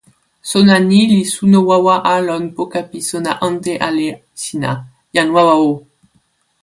[0.49, 4.07] sona ni li suno wawa a lon poka pi sona ante ale
[4.43, 4.71] sina,
[5.15, 5.71] jan wawa o!